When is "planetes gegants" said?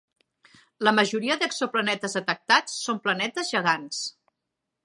3.07-4.05